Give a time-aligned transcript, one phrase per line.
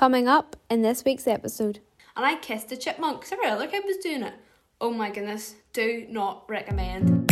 [0.00, 1.80] Coming up in this week's episode.
[2.16, 4.32] And I kissed a chipmunk because every other kid was doing it.
[4.80, 7.30] Oh my goodness, do not recommend.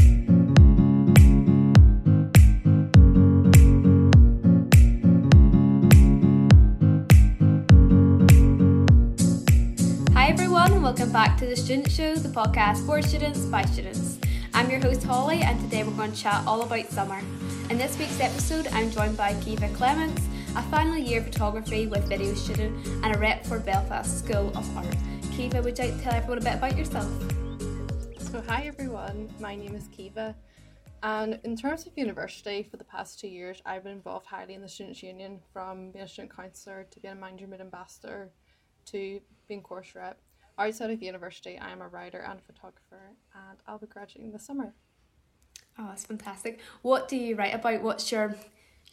[10.12, 14.18] Hi everyone, and welcome back to the Student Show, the podcast for students by students.
[14.52, 17.20] I'm your host Holly, and today we're going to chat all about summer.
[17.70, 20.20] In this week's episode, I'm joined by Caoimhe Clements,
[20.58, 24.86] a final year photography with video student and a rep for Belfast School of Art.
[25.30, 27.08] Caoimhe, would you like to tell everyone a bit about yourself?
[28.18, 30.34] So, hi everyone, my name is Caoimhe,
[31.04, 34.60] and in terms of university, for the past two years, I've been involved highly in
[34.60, 38.28] the Students' Union from being a student councillor to being a Mind Your Mood ambassador
[38.86, 40.20] to being course rep.
[40.58, 44.46] Outside of university, I am a writer and a photographer, and I'll be graduating this
[44.46, 44.74] summer.
[45.78, 46.58] Oh, that's fantastic.
[46.82, 47.80] What do you write about?
[47.80, 48.34] What's your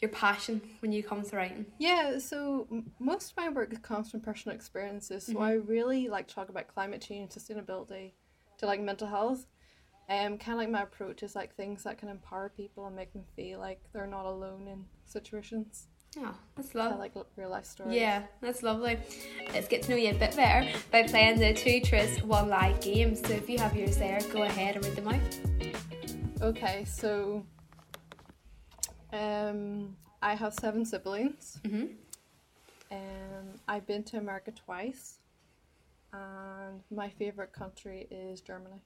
[0.00, 1.66] your passion when you come to writing?
[1.78, 5.26] Yeah, so m- most of my work comes from personal experiences.
[5.26, 8.12] So I really like to talk about climate change, sustainability,
[8.58, 9.46] to like mental health.
[10.08, 13.12] Um, kind of like my approach is like things that can empower people and make
[13.12, 15.88] them feel like they're not alone in situations.
[16.18, 16.98] Oh, that's lovely.
[16.98, 17.96] like real life stories.
[17.96, 18.98] Yeah, that's lovely.
[19.52, 22.72] Let's get to know you a bit better by playing the two truths, one lie
[22.80, 23.14] game.
[23.14, 26.40] So if you have yours there, go ahead and read them out.
[26.42, 27.44] Okay, so
[29.12, 31.58] um, I have seven siblings.
[31.62, 31.96] Mhm.
[32.90, 35.18] Um, I've been to America twice,
[36.12, 38.82] and my favorite country is Germany.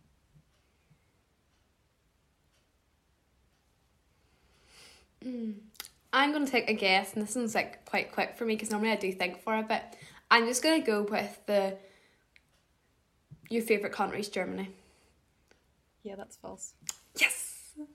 [6.13, 8.91] I'm gonna take a guess, and this one's like quite quick for me because normally
[8.91, 9.83] I do think for a bit.
[10.31, 11.77] I'm just gonna go with the
[13.49, 14.71] your favorite country is Germany.
[16.03, 16.75] Yeah, that's false.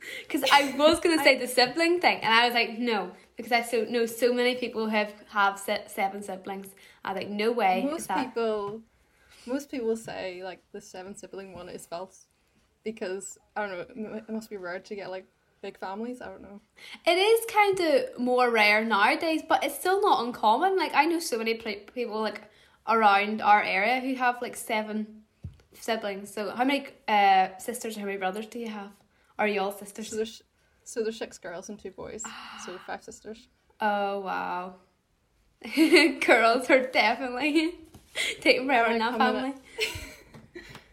[0.27, 3.61] Because I was gonna say the sibling thing, and I was like, no, because I
[3.61, 6.69] so know so many people who have have se- seven siblings.
[7.03, 7.87] I was like, no way.
[7.89, 8.81] most that- people,
[9.45, 12.25] most people say like the seven sibling one is false,
[12.83, 14.13] because I don't know.
[14.15, 15.25] It must be rare to get like
[15.61, 16.21] big families.
[16.21, 16.61] I don't know.
[17.05, 20.77] It is kind of more rare nowadays, but it's still not uncommon.
[20.77, 22.41] Like I know so many pl- people like
[22.87, 25.23] around our area who have like seven
[25.73, 26.33] siblings.
[26.33, 28.91] So how many uh sisters or how many brothers do you have?
[29.37, 30.09] Are you all sisters?
[30.09, 30.41] So there's
[30.83, 32.23] so there's six girls and two boys,
[32.65, 33.47] so five sisters.
[33.81, 34.75] Oh wow,
[36.25, 37.75] girls are definitely
[38.41, 39.53] taking forever in that in family.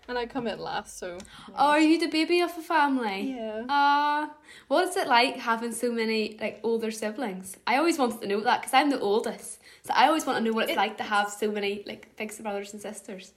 [0.09, 1.17] And I come in last, so
[1.51, 3.35] Oh, are you the baby of a family?
[3.37, 3.65] yeah.
[3.69, 4.29] Uh,
[4.67, 7.57] what's it like having so many like older siblings?
[7.69, 10.45] I always wanted to know that because I'm the oldest, so I always want to
[10.45, 13.33] know what it's It- like to have so many like big brothers and sisters.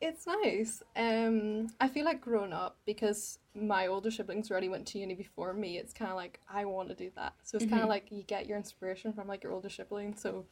[0.00, 0.82] It's nice.
[0.96, 5.52] Um, I feel like growing up because my older siblings already went to uni before
[5.54, 5.78] me.
[5.78, 7.32] It's kind of like I want to do that.
[7.42, 7.84] So it's kind Mhm.
[7.84, 10.20] of like you get your inspiration from like your older siblings.
[10.20, 10.44] So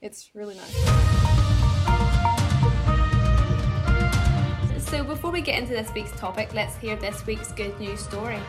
[0.00, 0.74] it's really nice.
[4.90, 8.40] So before we get into this week's topic, let's hear this week's good news story.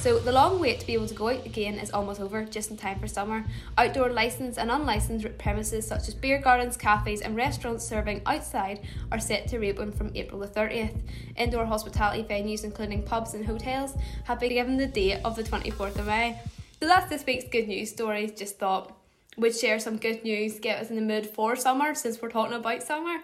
[0.00, 2.70] So the long wait to be able to go out again is almost over, just
[2.70, 3.44] in time for summer.
[3.76, 9.18] Outdoor licensed and unlicensed premises such as beer gardens, cafes, and restaurants serving outside are
[9.18, 10.96] set to reopen from April the 30th.
[11.36, 15.98] Indoor hospitality venues, including pubs and hotels, have been given the date of the 24th
[15.98, 16.40] of May.
[16.80, 18.30] So that's this week's good news stories.
[18.38, 18.96] Just thought
[19.36, 22.54] we'd share some good news, get us in the mood for summer since we're talking
[22.54, 23.18] about summer.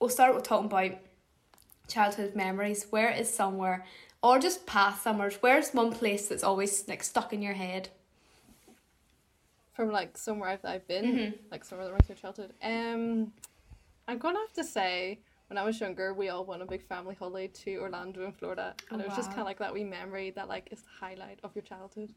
[0.00, 0.92] We'll start with talking about
[1.86, 2.86] childhood memories.
[2.88, 3.84] Where is somewhere,
[4.24, 5.36] or just past summers?
[5.42, 7.90] Where's one place that's always like stuck in your head?
[9.74, 11.34] From like somewhere I've, I've been, Mhm.
[11.50, 12.54] like somewhere that reminds me of childhood.
[12.62, 13.32] Um,
[14.08, 16.82] I'm gonna have to say when I was younger, we all went on a big
[16.82, 19.74] family holiday to Orlando in Florida, and Oh, it was just kind of like that
[19.74, 22.14] wee memory that like is the highlight of your childhood.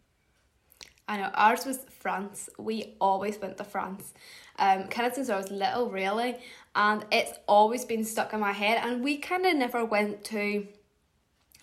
[1.10, 2.50] I know ours was France.
[2.58, 4.14] We always went to France,
[4.60, 6.38] um, kind of since I was little, really,
[6.76, 8.80] and it's always been stuck in my head.
[8.84, 10.68] And we kind of never went to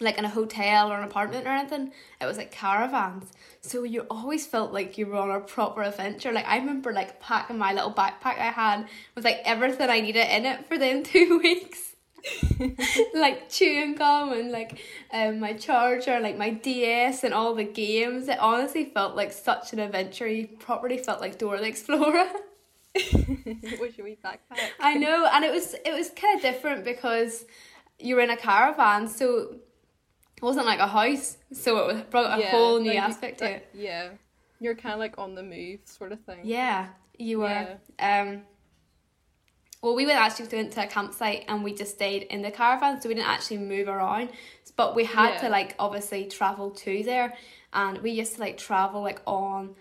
[0.01, 1.93] like in a hotel or an apartment or anything.
[2.21, 6.33] It was like caravans, so you always felt like you were on a proper adventure.
[6.33, 10.27] Like I remember like packing my little backpack I had with like everything I needed
[10.31, 11.91] in it for them two weeks.
[13.15, 14.81] like chewing gum and like
[15.13, 18.29] um, my charger, like my DS and all the games.
[18.29, 20.27] It honestly felt like such an adventure.
[20.27, 22.27] You properly felt like Dora the Explorer.
[22.95, 24.71] Your wee backpack.
[24.81, 27.45] I know, and it was it was kind of different because
[27.99, 29.57] you were in a caravan, so
[30.45, 33.69] wasn't like a house, so it brought a Yeah, whole new like aspect to it.
[33.75, 34.11] Yeah,
[34.61, 36.41] you're kind of like on the move, sort of thing.
[36.45, 36.89] Yeah,
[37.19, 37.79] you were.
[37.99, 38.43] Um,
[39.83, 43.01] well, we went actually went to a campsite and we just stayed in the caravan,
[43.01, 44.31] so we didn't actually move around.
[44.77, 47.35] But we had to like obviously travel to there,
[47.73, 49.75] and we used to like travel like on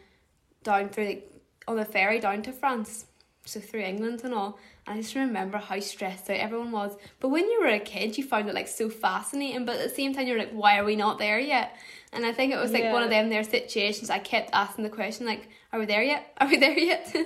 [0.64, 1.32] down through like
[1.68, 3.06] on the ferry down to France.
[3.46, 4.58] so through England and all.
[4.86, 6.96] I just remember how stressed out everyone was.
[7.20, 9.66] But when you were a kid, you found it like so fascinating.
[9.66, 11.76] But at the same time, you're like, why are we not there yet?
[12.12, 14.10] And I think it was like one of them there situations.
[14.10, 16.34] I kept asking the question like, are we there yet?
[16.40, 17.16] Are we there yet?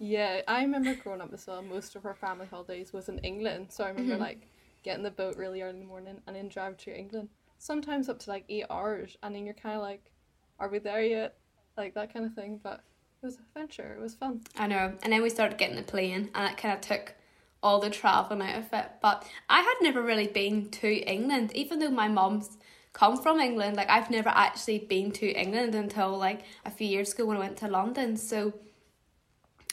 [0.00, 1.62] Yeah, I remember growing up as well.
[1.62, 4.20] Most of our family holidays was in England, so I remember Mhm.
[4.20, 4.48] like
[4.82, 7.28] getting the boat really early in the morning and then drive to England.
[7.58, 10.10] Sometimes up to like eight hours, and then you're kind of like,
[10.58, 11.38] "Are we there yet?"
[11.78, 12.60] Like that kind of thing.
[12.62, 12.82] But
[13.24, 13.96] it was an adventure.
[13.98, 14.42] It was fun.
[14.58, 14.92] I know.
[15.02, 17.14] And then we started getting the plane, and it kind of took
[17.62, 18.86] all the travelling out of it.
[19.00, 22.58] But I had never really been to England, even though my mom's
[22.92, 23.76] come from England.
[23.76, 27.40] Like I've never actually been to England until like a few years ago when I
[27.40, 28.18] went to London.
[28.18, 28.52] So,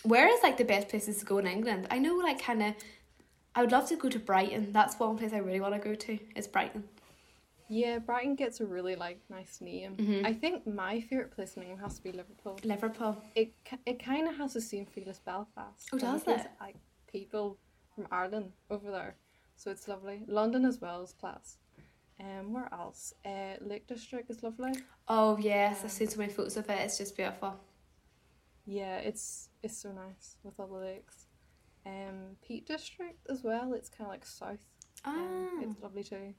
[0.04, 1.88] where is like the best places to go in England?
[1.92, 2.76] I know, like kind of.
[3.54, 4.72] I would love to go to Brighton.
[4.72, 6.20] That's one place I really want to go to.
[6.38, 6.86] Is Brighton.
[7.72, 9.96] Yeah, Brighton gets a really like nice name.
[9.96, 10.26] Mhm.
[10.26, 12.60] I think my favorite place in England has to be Liverpool.
[12.66, 13.16] Liverpool.
[13.34, 13.54] It
[13.86, 15.90] it kind of has the same feel as Belfast.
[15.94, 16.48] Oh, does it?
[16.60, 16.76] Like
[17.08, 17.58] people
[17.96, 19.16] from Ireland over there,
[19.56, 20.24] so it's lovely.
[20.28, 21.60] London as well is class.
[22.20, 23.14] Um, where else?
[23.26, 24.74] Uh, Lake District is lovely.
[25.08, 26.78] Oh yes, I've seen so many photos of it.
[26.82, 27.58] It's just beautiful.
[28.66, 31.28] Yeah, it's it's so nice with all the lakes.
[31.86, 33.72] Um, Peak District as well.
[33.74, 34.66] It's kind of like south.
[35.06, 35.16] Ah.
[35.16, 36.36] Um, it's lovely too.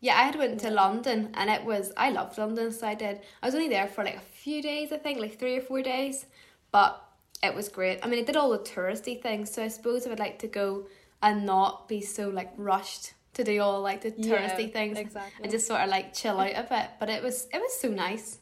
[0.00, 3.20] Yeah, I had went to London and it was I loved London, so I did.
[3.42, 5.82] I was only there for like a few days, I think, like three or four
[5.82, 6.26] days,
[6.70, 7.02] but
[7.42, 8.00] it was great.
[8.02, 10.48] I mean, I did all the touristy things, so I suppose I would like to
[10.48, 10.86] go
[11.22, 15.42] and not be so like rushed to do all like the touristy Yeah, things exactly.
[15.42, 16.90] and just sort of like chill out a bit.
[17.00, 18.38] But it was it was so nice.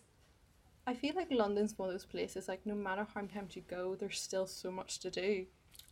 [0.86, 2.48] I feel like London's one of those places.
[2.48, 5.46] Like no matter how many times you go, there's still so much to do.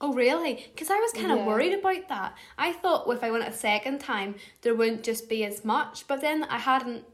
[0.04, 0.66] Oh really?
[0.74, 1.46] Because I was kind of Yeah.
[1.46, 2.36] worried about that.
[2.58, 6.08] I thought if I went a second time, there wouldn't just be as much.
[6.08, 7.04] But then I hadn't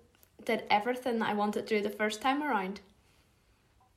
[0.45, 2.81] did everything that I wanted to do the first time around.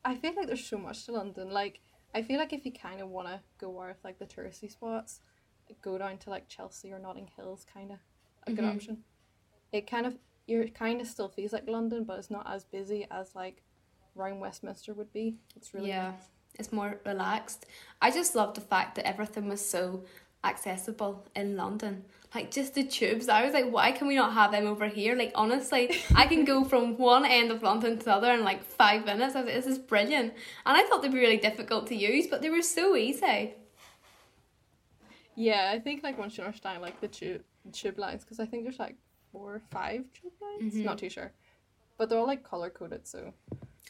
[0.03, 1.49] I feel like there's so much to London.
[1.51, 1.79] Like
[2.13, 5.21] I feel like if you kind of want to go out like the touristy spots,
[5.81, 7.99] go down to like Chelsea or Notting Hill's kind of
[8.45, 8.75] a good Mhm.
[8.75, 9.03] option.
[9.71, 10.17] It kind of
[10.47, 13.63] you're kind of still feels like London, but it's not as busy as like
[14.17, 15.37] around Westminster would be.
[15.55, 16.11] It's really Yeah.
[16.11, 16.29] nice.
[16.59, 17.65] It's more relaxed.
[18.01, 20.03] I just love the fact that everything was so
[20.43, 22.03] accessible in London.
[22.33, 23.27] Like just the tubes.
[23.29, 25.15] I was like, why can we not have them over here?
[25.15, 28.63] Like honestly, I can go from one end of London to the other in like
[28.63, 29.35] five minutes.
[29.35, 30.33] I was like, this is brilliant.
[30.65, 33.53] And I thought they'd be really difficult to use, but they were so easy.
[35.35, 37.43] Yeah, I think like once you understand like the tube
[37.73, 38.95] tube lines, because I think there's like
[39.31, 40.73] four or five tube lines.
[40.73, 40.83] Mhm.
[40.85, 41.31] Not too sure,
[41.97, 43.07] but they're all like color coded.
[43.07, 43.33] So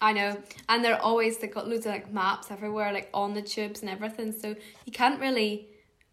[0.02, 0.42] I know.
[0.68, 3.90] And they're always they got loads of like maps everywhere, like on the tubes and
[3.90, 4.32] everything.
[4.32, 4.56] So
[4.86, 5.68] you can't really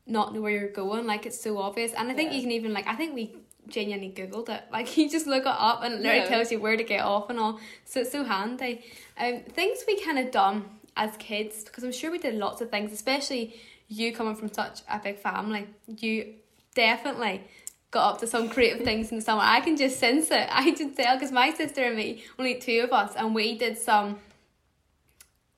[0.06, 1.06] not know where you're going.
[1.06, 1.92] Like it's so obvious.
[1.94, 2.36] And I think Yeah.
[2.36, 3.36] you can even like I think we
[3.66, 4.64] genuinely googled it.
[4.70, 6.28] Like you just look it up and it literally Yeah.
[6.28, 7.58] tells you where to get off and all.
[7.84, 8.84] So it's so handy.
[9.18, 10.64] Um, things we kind of done
[10.96, 13.54] as kids because I'm sure we did lots of things, especially
[13.88, 15.66] you coming from such a big family.
[15.86, 16.34] You
[16.74, 17.42] definitely
[17.90, 19.42] got up to some creative things in the summer.
[19.42, 20.48] I can just sense it.
[20.50, 23.78] I can tell because my sister and me, only two of us, and we did
[23.78, 24.18] some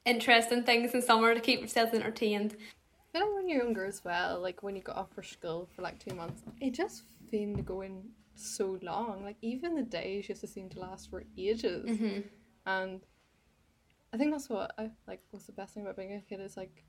[0.04, 2.56] interesting things in summer to keep ourselves entertained.
[2.58, 5.68] I feel like when you're younger as well, like when you got off for school
[5.74, 8.02] for like two months, it just seemed to go in
[8.34, 9.24] so long.
[9.24, 11.88] Like even the days used to seem to last for ages.
[11.88, 12.20] Mm-hmm.
[12.66, 13.00] And
[14.12, 16.56] I think that's what I like was the best thing about being a kid is
[16.56, 16.84] like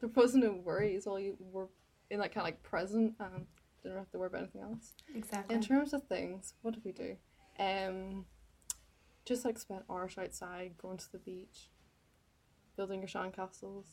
[0.00, 1.06] there wasn't no worries.
[1.06, 1.68] All you were
[2.10, 3.46] in that kind of like present and
[3.82, 4.94] didn't have to worry about anything else.
[5.14, 5.54] Exactly.
[5.54, 7.16] In terms of things, what did we do?
[7.58, 8.26] Um,
[9.24, 11.70] just like spent hours outside, going to the beach,
[12.76, 13.86] building your sandcastles.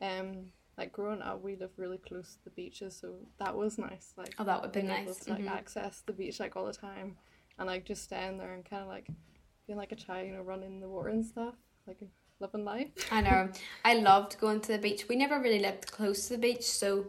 [0.00, 4.12] Um, like growing up, we lived really close to the beaches, so that was nice.
[4.16, 5.24] Like oh, that would be being able nice.
[5.24, 5.50] to like Mhm.
[5.50, 7.16] access the beach like all the time,
[7.58, 9.08] and like just staying there and kind of like
[9.66, 11.54] being like a child, you know, running in the water and stuff,
[11.86, 11.98] like
[12.40, 12.90] living life.
[13.10, 13.50] I know.
[13.84, 15.08] I loved going to the beach.
[15.08, 17.06] We never really lived close to the beach, so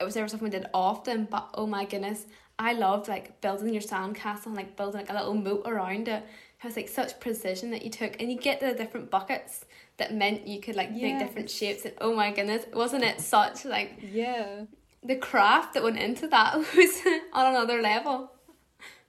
[0.00, 1.26] it was never something we did often.
[1.30, 2.26] But oh my goodness,
[2.58, 6.24] I loved like building your sandcastle and like building like a little moat around it.
[6.62, 9.64] It was like such precision that you took, and you get the different buckets
[9.98, 11.84] that meant you could like make different shapes.
[11.84, 14.64] And oh my goodness, wasn't it such like Yeah,
[15.04, 17.00] the craft that went into that was
[17.32, 18.32] on another level.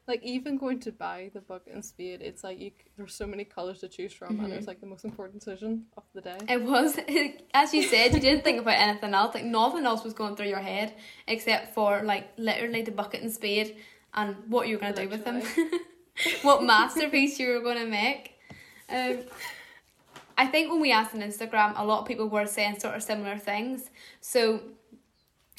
[0.09, 3.45] Like even going to buy the bucket and spade, it's like you there's so many
[3.45, 4.43] colors to choose from, Mhm.
[4.43, 6.37] and it was like the most important decision of the day.
[6.49, 6.97] It was,
[7.53, 9.33] as you said, you didn't think about anything else.
[9.35, 10.93] Like nothing else was going through your head
[11.27, 13.77] except for like literally the bucket and spade
[14.13, 15.41] and what you were going to do with them.
[16.41, 18.33] what masterpiece you were going to make.
[18.89, 19.19] Um,
[20.37, 23.03] I think when we asked on Instagram, a lot of people were saying sort of
[23.03, 23.89] similar things.
[24.21, 24.61] So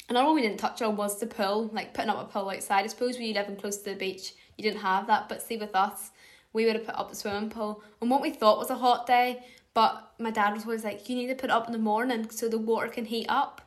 [0.09, 2.83] another one we didn't touch on was the pool, like putting up a pool outside.
[2.83, 5.29] I suppose when you living close to the beach, you didn't have that.
[5.29, 6.11] But see, with us,
[6.53, 9.07] we would have put up the swimming pool on what we thought was a hot
[9.07, 9.43] day,
[9.73, 12.29] But my dad was always like, you need to put it up in the morning
[12.29, 13.61] so the water can heat up.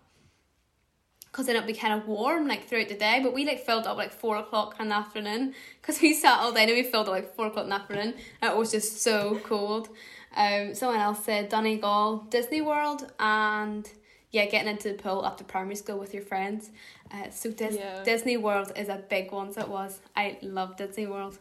[1.26, 3.20] Because then it'll be kind of warm like throughout the day.
[3.22, 6.52] But we like filled up like four o'clock in the afternoon because we sat all
[6.52, 8.14] day and we filled up like four o'clock in the afternoon.
[8.40, 9.88] And it was just so cold.
[10.36, 13.88] Um, someone else said Donegal, Disney World, and
[14.34, 16.70] yeah, getting into the pool after primary school with your friends.
[17.12, 18.02] Uh, so Dis- Yeah.
[18.04, 19.52] Disney World is a big one.
[19.52, 20.00] So it was.
[20.16, 21.38] I love Disney World.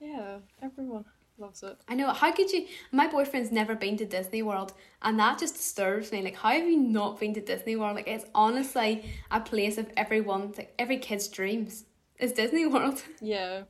[0.00, 1.04] Yeah, everyone
[1.38, 1.76] loves it.
[1.88, 2.12] I know.
[2.12, 2.66] How could you?
[2.92, 4.72] My boyfriend's never been to Disney World,
[5.02, 6.22] and that just disturbs me.
[6.22, 7.96] Like, how have you not been to Disney World?
[7.96, 11.84] Like, it's honestly a place of everyone's, like every kid's dreams.
[12.18, 13.02] Is Disney World?
[13.20, 13.62] Yeah.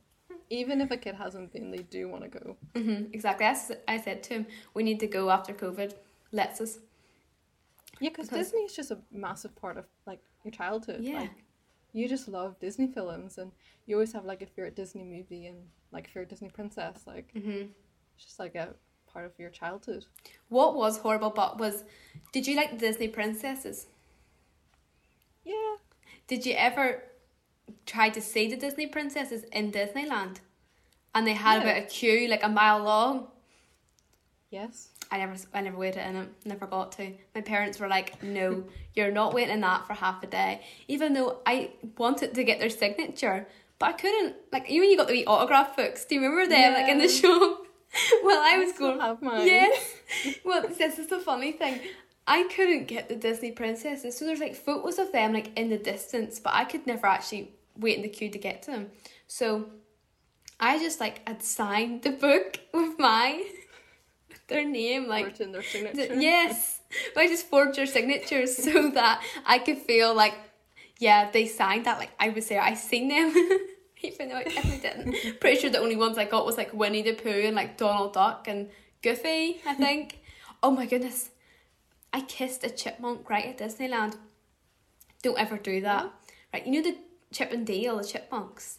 [0.51, 2.57] Even if a kid hasn't been, they do want to go.
[2.75, 3.45] hmm exactly.
[3.45, 5.93] As I said to him, we need to go after COVID.
[6.31, 6.79] Let's us.
[7.99, 11.01] Yeah, because Because- Disney is just a massive part of like your childhood.
[11.03, 11.19] Yeah.
[11.21, 11.43] Like,
[11.91, 13.51] you just love Disney films, and
[13.87, 15.57] you always have like a favorite Disney movie and
[15.91, 17.03] like a favorite Disney princess.
[17.07, 17.63] Like hmm
[18.15, 18.75] it's just like a
[19.11, 20.05] part of your childhood.
[20.49, 21.83] What was horrible, but was,
[22.31, 23.87] did you like Disney princesses?
[25.43, 25.75] Yeah.
[26.27, 27.03] Did you ever
[27.85, 30.37] try to see the Disney princesses in Disneyland?
[31.15, 31.69] And they had Yeah.
[31.69, 33.31] about a queue like a mile long.
[34.51, 34.89] Yes.
[35.11, 36.29] I never, I never waited in it.
[36.45, 37.13] Never got to.
[37.33, 38.63] My parents were like, "No,
[38.93, 42.59] you're not waiting in that for half a day." Even though I wanted to get
[42.59, 43.47] their signature,
[43.79, 44.35] but I couldn't.
[44.51, 46.05] Like, even you got the wee autograph books.
[46.05, 46.73] Do you remember them?
[46.73, 47.21] Like in the Yeah.
[47.21, 47.65] shop.
[48.23, 48.99] well, I was still going.
[49.01, 49.47] have mine.
[49.47, 49.95] Yes.
[50.45, 51.79] Well, this is the funny thing.
[52.27, 55.77] I couldn't get the Disney princesses, so there's like photos of them like in the
[55.79, 58.91] distance, but I could never actually wait in the queue to get to them.
[59.27, 59.65] So
[60.59, 63.43] I just like had signed the book with my
[64.49, 66.15] their name, like their Th- signature.
[66.15, 66.81] Yes,
[67.13, 70.33] but I just forged your signatures so that I could feel like,
[70.99, 71.97] yeah, they signed that.
[71.99, 73.33] Like I was there, I seen them,
[74.03, 75.39] even though I definitely didn't.
[75.39, 78.13] Pretty sure the only ones I got was like Winnie the Pooh and like Donald
[78.13, 78.69] Duck and
[79.01, 79.61] Goofy.
[79.65, 80.19] I think.
[80.61, 81.29] oh my goodness,
[82.11, 84.17] I kissed a chipmunk right at Disneyland.
[85.21, 86.11] Don't ever do that.
[86.53, 86.97] Right, you know the
[87.31, 88.78] Chip and Dale, the chipmunks.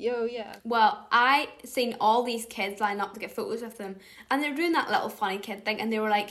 [0.00, 0.56] Yo, yeah.
[0.64, 3.96] Well, I seen all these kids line up to get photos with them,
[4.30, 6.30] and they're doing that little funny kid thing, and they were like,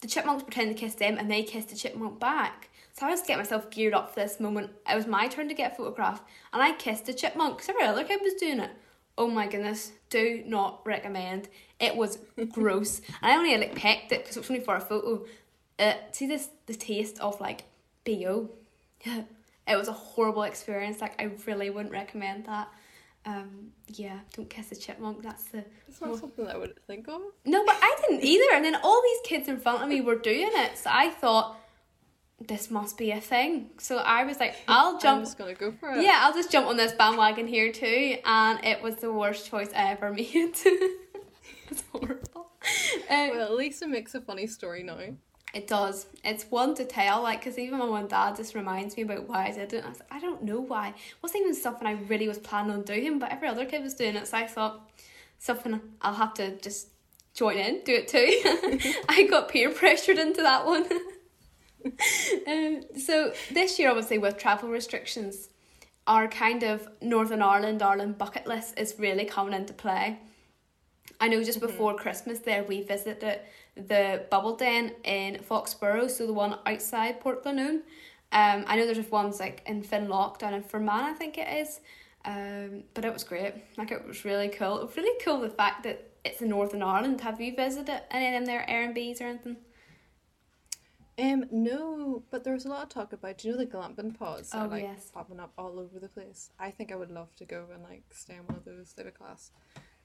[0.00, 2.70] the chipmunks pretend to kiss them, and they kissed the chipmunk back.
[2.94, 4.70] So I was getting myself geared up for this moment.
[4.90, 6.22] It was my turn to get a photograph,
[6.54, 8.70] and I kissed the chipmunk because every other kid was doing it.
[9.18, 11.50] Oh my goodness, do not recommend.
[11.78, 14.80] It was gross, and I only like pecked it because it was only for a
[14.80, 15.26] photo.
[15.78, 17.64] Uh, see this the taste of like
[18.06, 18.48] bo.
[19.04, 19.24] Yeah,
[19.68, 21.02] it was a horrible experience.
[21.02, 22.68] Like I really wouldn't recommend that.
[23.24, 25.22] Um, yeah, don't kiss a chipmunk.
[25.22, 27.20] That's the It's not something I wouldn't think of.
[27.44, 28.52] no, but I didn't either.
[28.54, 31.56] And then all these kids in front of me were doing it, so I thought
[32.40, 33.70] this must be a thing.
[33.78, 35.18] So I was like, I'll jump.
[35.20, 36.02] I'm just gonna go for it.
[36.02, 39.70] Yeah, I'll just jump on this bandwagon here too, and it was the worst choice
[39.72, 40.26] I ever made.
[41.70, 42.48] it's horrible.
[43.08, 44.98] Um, Well, at least it makes a funny story now.
[45.54, 46.06] It does.
[46.24, 49.28] It's one to tell, like, because even my mum and dad just reminds me about
[49.28, 49.84] why I did it.
[49.84, 50.88] I like, I don't know why.
[50.88, 53.94] It wasn't even something I really was planning on doing, but every other kid was
[53.94, 54.90] doing it, so I thought
[55.38, 56.88] something I'll have to just
[57.34, 58.92] join in, do it too.
[59.08, 60.86] I got peer pressured into that one.
[62.46, 65.48] um, so this year, obviously, with travel restrictions,
[66.06, 70.18] our kind of Northern Ireland, Ireland bucket list is really coming into play.
[71.20, 73.40] I know just before Christmas there we visited
[73.74, 77.82] the Bubble Den in Foxborough, so the one outside Portglenone.
[78.32, 81.48] Um, I know there's ones like in Finn Lough down in Fermanagh, I think it
[81.48, 81.80] is.
[82.24, 83.54] Um, but it was great.
[83.76, 84.78] Like it was really cool.
[84.78, 87.20] It was really cool the fact that it's in Northern Ireland.
[87.22, 89.56] Have you visited any of them there Airbnbs or anything?
[91.18, 94.18] Um, no, but there was a lot of talk about do you know the glamping
[94.18, 95.10] pods that Oh, are like yes.
[95.12, 96.50] popping up all over the place.
[96.58, 99.10] I think I would love to go and like stay in one of those a
[99.10, 99.50] class.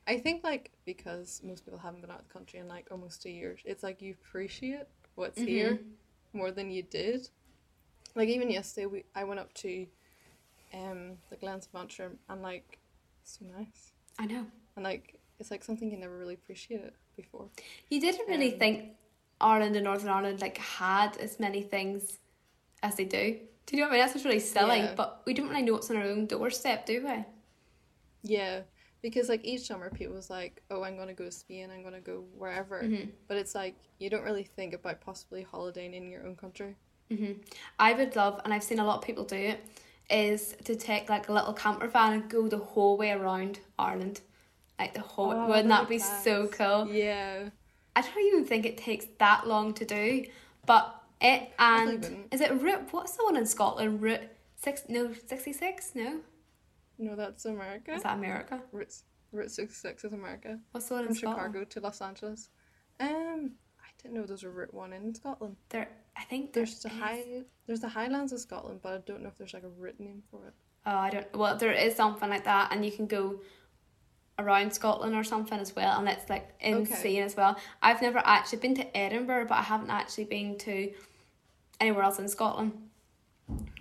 [0.07, 3.21] I think like because most people haven't been out of the country in like almost
[3.21, 4.83] two years, it's like you appreciate
[5.15, 5.79] what's here
[6.33, 7.29] more than you did.
[8.15, 9.85] Like even yesterday, we I went up to,
[10.73, 12.79] um, the Glens of Antrim and like,
[13.21, 14.45] it's so nice I know.
[14.75, 17.49] and like it's like something you never really appreciated before.
[17.89, 18.89] You didn't really Um, think
[19.41, 22.17] Ireland and Northern Ireland like had as many things
[22.81, 23.39] as they do.
[23.65, 24.01] Do you know what I mean?
[24.01, 24.77] That's what's really silly.
[24.79, 24.93] Yeah.
[24.95, 27.25] But we don't really know what's on our own doorstep, do we?
[28.23, 28.61] Yeah,
[29.01, 31.69] because like each summer people was like, "Oh, I'm gonna go to Spain.
[31.71, 33.09] I'm gonna go wherever," Mm-hmm.
[33.27, 36.75] but it's like you don't really think about possibly holidaying in your own country.
[37.09, 37.33] hmm
[37.79, 39.59] I would love, and I've seen a lot of people do it,
[40.09, 44.21] is to take like a little camper van and go the whole way around Ireland.
[44.79, 46.87] Like the whole, Oh, wouldn't that be be so cool?
[46.91, 47.49] Yeah,
[47.95, 50.25] I don't even think it takes that long to do,
[50.65, 52.87] but it and is it Route?
[52.91, 54.01] What's the one in Scotland?
[54.01, 54.21] Route
[54.55, 54.83] six?
[54.87, 55.93] No, sixty six.
[55.95, 56.19] No,
[56.97, 57.93] no, that's America.
[57.93, 58.61] is that America?
[58.71, 58.93] Route
[59.31, 61.39] Route six six is America What's the one in from Scotland?
[61.53, 62.49] Chicago to Los Angeles.
[62.99, 65.55] Um, I didn't know there's a Route One in Scotland.
[65.69, 66.95] There, I think there There's the is.
[66.95, 67.23] high,
[67.67, 70.23] there's the Highlands of Scotland, but I don't know if there's like a route name
[70.31, 70.53] for it.
[70.85, 71.35] Oh, I don't.
[71.35, 73.41] Well, there is something like that, and you can go
[74.39, 77.57] around Scotland or something as well, and it's like insane as well.
[77.81, 80.91] I've never actually been to Edinburgh, but I haven't actually been to
[81.79, 82.71] anywhere else in Scotland.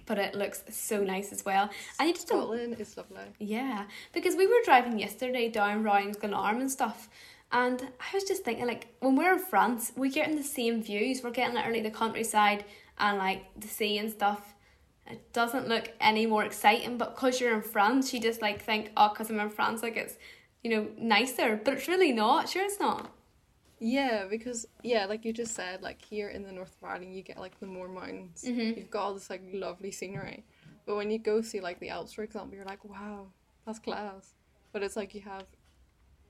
[0.06, 3.24] But it looks so nice as well, and you just don't Scotland is lovely.
[3.40, 7.08] Yeah, because we were driving yesterday down round Glenarm and stuff,
[7.52, 11.22] and I was just thinking, like, when we're in France, we're getting the same views.
[11.22, 12.64] We're getting literally the countryside
[12.98, 14.54] and like the sea and stuff.
[15.08, 18.90] It doesn't look any more exciting, but because you're in France, you just like think,
[18.96, 20.16] oh, because I'm in France, like it's,
[20.64, 21.60] you know, nicer.
[21.62, 22.48] But it's really not.
[22.48, 23.12] Sure, it's not.
[23.78, 27.22] Yeah, because yeah, like you just said, like here in the north of Ireland, you
[27.22, 28.44] get like the more mountains.
[28.46, 28.76] Mhm.
[28.76, 30.44] You've got all this like lovely scenery,
[30.86, 33.26] but when you go see like the Alps, for example, you're like, wow,
[33.66, 34.34] that's class.
[34.72, 35.44] But it's like you have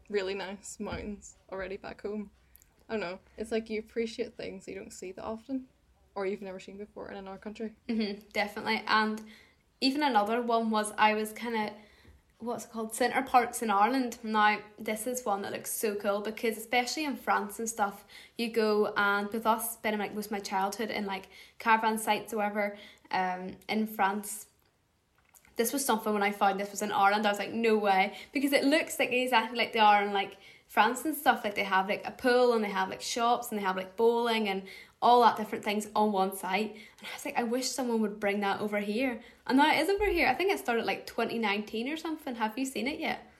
[0.08, 2.30] really nice mountains already back home.
[2.88, 3.18] I don't know.
[3.36, 5.66] It's like you appreciate things you don't see that often,
[6.14, 7.72] or you've never seen before in another country.
[7.88, 8.82] Mm-hmm, definitely.
[8.86, 9.20] And
[9.80, 11.70] even another one was I was kind of,
[12.38, 12.94] what's it called?
[12.94, 14.18] Center Parcs in Ireland.
[14.22, 18.04] Now, this is one that looks so cool because, especially in France and stuff,
[18.36, 21.28] you go and with us spending like most of my childhood in like
[21.58, 22.76] caravan sites or whatever
[23.10, 24.46] um, in France.
[25.56, 28.14] This was something when I found this was in Ireland, I was like, no way.
[28.32, 30.36] Because it looks like exactly like they are in like
[30.68, 31.42] France and stuff.
[31.44, 33.96] Like they have like a pool and they have like shops and they have like
[33.96, 34.62] bowling and
[35.02, 36.72] all that different things on one site.
[36.72, 39.20] And I was like, I wish someone would bring that over here.
[39.46, 40.28] And now it is over here.
[40.28, 42.34] I think it started like 2019 or something.
[42.34, 43.30] Have you seen it yet?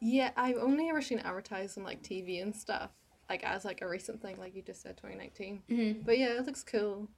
[0.00, 2.90] Yeah, I've only ever seen it advertised on like TV and stuff,
[3.28, 5.62] like as like a recent thing, like you just said, twenty nineteen.
[5.68, 6.02] Mm-hmm.
[6.02, 7.08] But yeah, it looks cool,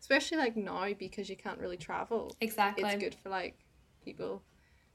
[0.00, 2.34] especially like now because you can't really travel.
[2.40, 2.84] Exactly.
[2.84, 3.56] It's good for like
[4.04, 4.42] people,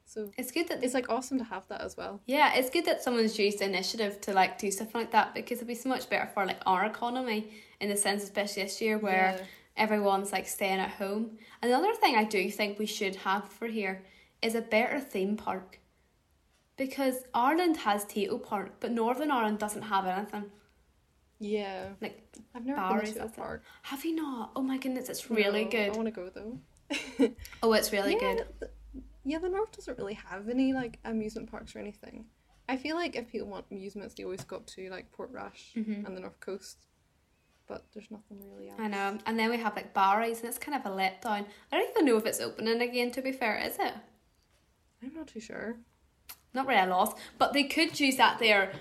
[0.06, 2.22] so It's good that it's like awesome to have that as well.
[2.26, 5.58] Yeah, it's good that someone's used the initiative to like do stuff like that because
[5.58, 8.98] it'd be so much better for like our economy in the sense, especially this year
[8.98, 9.46] where Yeah.
[9.78, 11.38] everyone's like staying at home.
[11.62, 14.04] Another thing I do think we should have for here
[14.42, 15.80] is a better theme park.
[16.76, 20.46] Because Ireland has Tayto Park, but Northern Ireland doesn't have anything.
[21.39, 22.24] Yeah, Like
[22.56, 23.42] I've never Barry's, been to a that's it.
[23.42, 23.63] park.
[23.84, 24.52] Have you not?
[24.56, 25.89] Oh my goodness, it's really No, good.
[25.89, 26.60] I want to go though.
[27.62, 28.70] Oh, it's really yeah, good.
[29.26, 32.26] Yeah, the north doesn't really have any like amusement parks or anything.
[32.68, 36.06] I feel like if people want amusements, they always go up to like Portrush Mhm.
[36.06, 36.78] and the north coast,
[37.68, 38.80] but there's nothing really else.
[38.80, 39.18] I know.
[39.26, 41.46] And then we have like Barry's and it's kind of a letdown.
[41.72, 43.94] I don't even know if it's opening again to be fair, is it?
[45.02, 45.78] I'm not too sure.
[46.54, 48.74] not really a loss, but they could use that there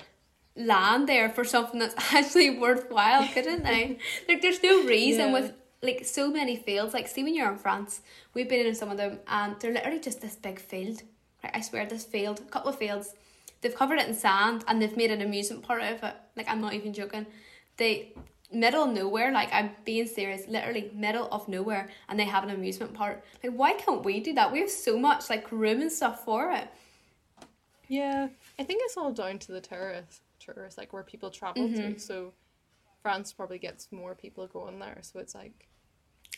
[0.55, 3.99] land there for something that's actually worthwhile, couldn't they?
[4.29, 5.33] like there's no reason Yeah.
[5.33, 6.95] with like so many fields.
[6.95, 8.03] Like see when you're in France,
[8.35, 11.03] we've been in some of them and they're literally just this big field.
[11.43, 13.15] Right, I swear this field, a couple of fields,
[13.61, 16.15] they've covered it in sand and they've made an amusement part out of it.
[16.37, 17.27] Like I'm not even joking.
[17.77, 18.15] They
[18.53, 22.51] middle of nowhere, like I'm being serious, literally middle of nowhere, and they have an
[22.51, 23.25] amusement park.
[23.43, 24.53] Like why can't we do that?
[24.53, 26.69] We have so much like room and stuff for it.
[27.89, 31.93] Yeah, I think it's all down to the tourists, tourists like where people travel Mm-hmm.
[31.95, 31.99] to.
[31.99, 32.33] So
[33.03, 35.67] France probably gets more people going there, so it's like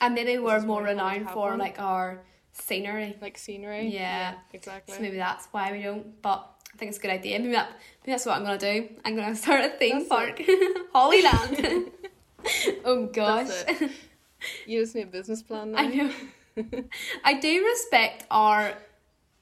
[0.01, 1.59] And maybe we're more why we wanna renowned for one.
[1.59, 3.17] like our scenery.
[3.21, 3.89] like scenery.
[3.89, 4.35] Yeah.
[4.53, 4.95] exactly.
[4.95, 6.21] So maybe that's why we don't.
[6.23, 7.39] But I think it's a good idea.
[7.39, 7.71] Maybe, that,
[8.03, 8.89] maybe that's what I'm gonna do.
[9.05, 10.43] I'm gonna start a theme That's park,
[10.93, 11.91] Hollyland.
[12.85, 13.51] oh gosh.
[14.67, 15.79] You just need a business plan now.
[15.79, 16.13] I know.
[17.25, 18.75] I do respect our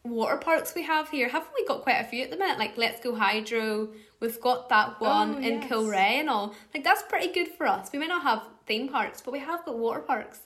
[0.04, 1.28] water parks we have here.
[1.28, 2.58] Haven't we got quite a few at the minute?
[2.58, 3.88] Like Let's Go Hydro.
[4.20, 5.70] We've got that oh, one Oh, in yes.
[5.70, 6.54] Kilray and all.
[6.74, 7.90] Like that's pretty good for us.
[7.92, 10.40] We may not have theme parks, but we have got water parks.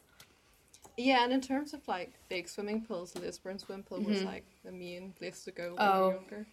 [0.97, 4.73] Yeah, and in terms of like big swimming pools, Lisburn swim pool was like the
[4.73, 5.89] main place to go when Mm-hmm.
[5.99, 5.99] Oh.
[5.99, 6.47] you were younger.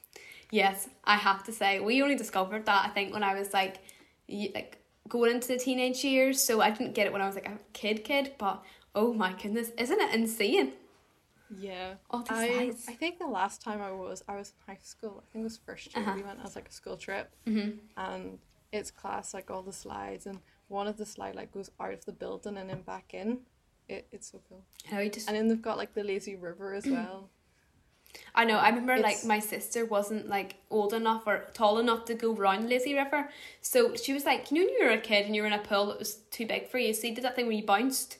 [0.51, 3.77] Yes, I have to say we only discovered that I think when I was like,
[4.29, 6.41] like going into the teenage years.
[6.43, 8.33] So I didn't get it when I was like a kid, kid.
[8.37, 8.61] But
[8.93, 10.73] oh my goodness, isn't it insane?
[11.57, 11.93] Yeah.
[12.09, 12.85] All I, slides.
[12.89, 15.23] I think the last time I was I was in high school.
[15.25, 16.03] I think it was first year.
[16.05, 16.15] Uh-huh.
[16.17, 17.77] We went as like a school trip, Mhm.
[17.95, 18.39] and
[18.73, 22.05] it's class like all the slides, and one of the slide like goes out of
[22.05, 23.39] the building and then back in.
[23.89, 24.63] It, it's so cool.
[24.91, 25.27] You just.
[25.27, 27.29] And then they've got like the lazy river as well.
[28.35, 28.57] I know.
[28.57, 32.69] I remember like my sister wasn't like old enough or tall enough to go round
[32.69, 33.29] Lazy River,
[33.61, 35.53] so she was like, you know, when you were a kid and you were in
[35.53, 37.65] a pool that was too big for you, so you did that thing where you
[37.65, 38.17] bounced.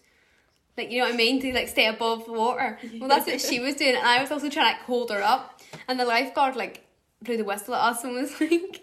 [0.76, 2.80] Like you know what I mean to like stay above the water.
[3.00, 5.22] Well, that's what she was doing, and I was also trying to like hold her
[5.22, 6.86] up, and the lifeguard like
[7.22, 8.82] blew the whistle at us and was like,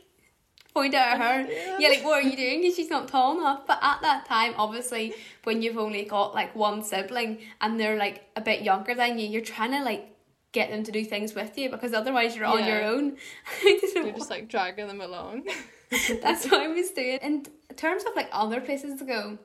[0.70, 1.76] pointed at her.
[1.78, 2.60] Yeah, like what are you doing?
[2.60, 3.66] Because she's not tall enough.
[3.66, 8.24] But at that time, obviously, when you've only got like one sibling and they're like
[8.36, 10.10] a bit younger than you, you're trying to like
[10.52, 13.16] get them to do things with you because otherwise you're on your own.
[13.64, 15.46] You're just like dragging them along.
[16.22, 17.18] That's what I was doing.
[17.22, 19.38] In terms of like other places to go,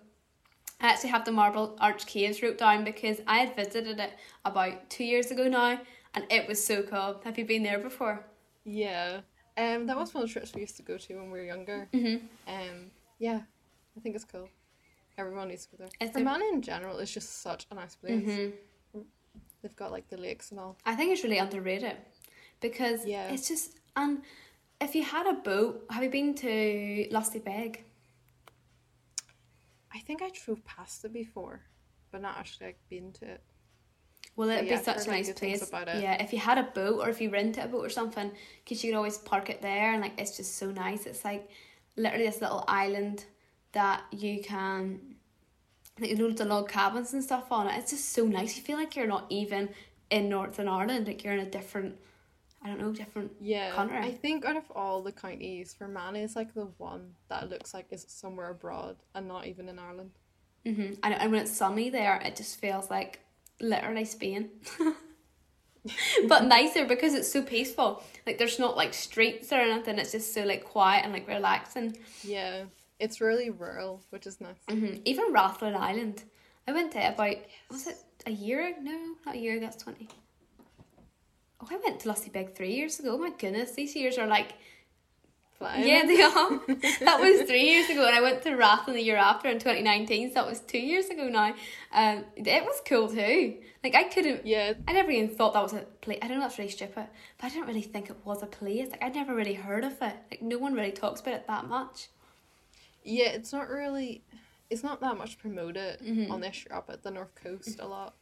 [0.82, 4.90] I actually have the Marble Arch Caves route down because I had visited it about
[4.90, 5.80] two years ago now,
[6.14, 7.22] and it was so cool.
[7.24, 8.26] Have you been there before?
[8.66, 9.22] Yeah.
[9.58, 11.46] Um, that was one of the trips we used to go to when we were
[11.46, 11.88] younger.
[11.94, 12.26] Mm-hmm.
[12.48, 13.42] Um, yeah,
[13.98, 14.50] I think it's cool.
[15.18, 15.90] Everyone needs to go there.
[16.02, 18.22] It's a- in general is just such a nice place.
[18.22, 19.00] Mm-hmm.
[19.62, 20.78] They've got like the lakes and all.
[20.86, 21.96] I think it's really underrated
[22.62, 23.32] because Yeah.
[23.32, 24.22] it's just and
[24.82, 27.84] if you had a boat, have you been to Lusty Beg?
[29.94, 31.62] I think I drove past it before,
[32.12, 33.42] but not actually like been to it.
[34.36, 35.72] Well, it'd yeah, be such a nice place.
[35.72, 38.32] Yeah, if you had a boat or if you rented a boat or something,
[38.64, 41.06] because you could always park it there, and like it's just so nice.
[41.06, 41.50] It's like
[41.96, 43.26] literally this little island
[43.72, 45.16] that you can,
[46.00, 47.78] like loads of log cabins and stuff on it.
[47.78, 48.58] It's just so nice.
[48.58, 49.70] You feel like you're not even
[50.10, 51.08] in Northern Ireland.
[51.08, 51.96] Like you're in a different,
[52.62, 53.32] I don't know, different.
[53.40, 53.98] Yeah, Country.
[53.98, 57.88] I think out of all the counties, Fermanagh is like the one that looks like
[57.92, 60.12] it's somewhere abroad and not even in Ireland.
[60.66, 60.94] Mm-hmm.
[61.04, 63.22] And, and when it's sunny there, it just feels like
[63.60, 64.50] literally Spain.
[66.28, 68.04] but nicer because it's so peaceful.
[68.26, 70.00] Like there's not like streets or anything.
[70.00, 71.98] It's just so like quiet and like relaxing.
[72.24, 72.64] Yeah,
[73.00, 74.56] it's really rural, which is nice.
[74.70, 76.24] hmm Even Rathlin Island,
[76.68, 77.38] I went there about
[77.70, 78.68] was it a year?
[78.68, 78.78] Ago?
[78.82, 79.60] No, not a year.
[79.60, 80.08] That's twenty.
[81.62, 83.14] Oh, I went to Lusty Beg three years ago.
[83.14, 84.54] Oh my goodness, these years are like
[85.58, 85.88] Flying.
[85.88, 86.50] yeah, they are.
[87.06, 89.82] that was three years ago, and I went to Rathlin the year after in twenty
[89.82, 90.30] nineteen.
[90.30, 91.54] So that was two years ago now.
[91.94, 93.56] Um, it was cool too.
[93.84, 94.46] Like I couldn't.
[94.46, 96.20] yeah, I never even thought that was a place.
[96.22, 98.90] I don't know that's really stupid, but I didn't really think it was a place.
[98.92, 100.16] Like I'd never really heard of it.
[100.32, 102.10] Like no one really talks about it that much.
[103.04, 103.30] yeah.
[103.30, 104.24] It's not really,
[104.70, 106.34] it's not that much promoted Mhm.
[106.34, 108.16] unless you're up at the north coast a lot.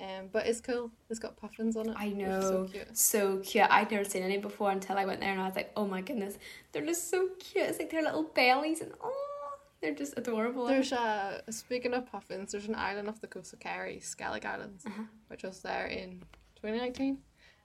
[0.00, 0.90] Um, but it's cool.
[1.10, 1.94] It's got puffins on it.
[1.98, 2.40] I know.
[2.40, 2.96] So cute.
[2.96, 3.66] So cute.
[3.68, 6.00] I'd never seen any before until I went there and I was like, oh my
[6.00, 6.38] goodness,
[6.72, 7.66] they're just so cute.
[7.66, 10.66] It's like their little bellies and oh, they're just adorable.
[10.66, 12.52] There's a speaking of puffins.
[12.52, 15.02] There's an island off the coast of Kerry, Skellig Islands, Uh-huh.
[15.28, 16.20] which was there in
[16.56, 17.18] 2019,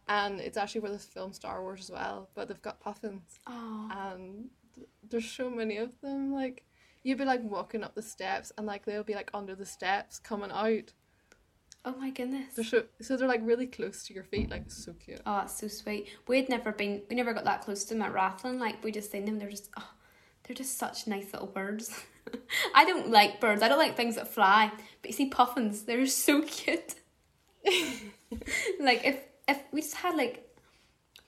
[0.07, 2.29] and it's actually where they filmed Star Wars as well.
[2.35, 4.49] But they've got puffins, oh, and
[5.09, 6.33] there's so many of them.
[6.33, 6.63] Like
[7.03, 10.19] you'd be like walking up the steps, and like they'll be like under the steps
[10.19, 10.93] coming out.
[11.85, 12.55] Oh my goodness.
[12.55, 14.49] They're so so they're like really close to your feet.
[14.49, 15.21] Like so cute.
[15.25, 16.07] Oh, it's so sweet.
[16.27, 18.59] We'd never been, we never got that close to them at Rathlin.
[18.59, 19.39] Like, we just seen them.
[19.39, 19.89] They're just, oh,
[20.43, 22.03] they're just such nice little birds.
[22.75, 23.61] I don't like birds.
[23.61, 24.71] I don't like things that fly.
[25.01, 26.95] But you see puffins, they're so cute.
[28.79, 30.41] like, if, if we just had, like,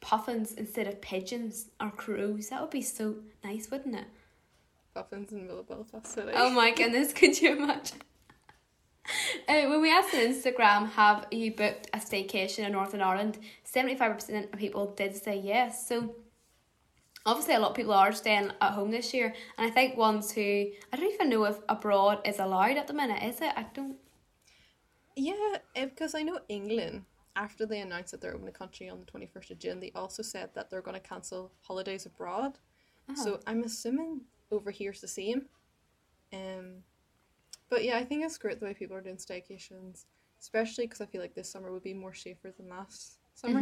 [0.02, 4.06] puffins instead of pigeons or crows, that would be so nice, wouldn't it?
[4.94, 6.32] Puffins and of Belfast City.
[6.34, 8.00] Oh my goodness, could you imagine?
[9.48, 13.38] Uh, when we asked on Instagram, have you booked a staycation in Northern Ireland?
[13.66, 15.88] 75% of people did say yes.
[15.88, 16.16] So,
[17.26, 19.34] obviously, a lot of people are staying at home this year.
[19.58, 22.94] And I think ones who, I don't even know if abroad is allowed at the
[22.94, 23.54] minute, is it?
[23.56, 23.96] I don't.
[25.16, 27.06] Yeah, eh, because I know England,
[27.38, 30.24] after they announced that they're opening the country on the 21st of June, they also
[30.24, 32.58] said that they're going to cancel holidays abroad.
[33.16, 35.46] So I'm assuming over here's the same.
[36.34, 36.84] Um,
[37.70, 40.06] but yeah, I think it's great the way people are doing staycations,
[40.40, 43.62] especially because I feel like this summer would be more safer than last summer.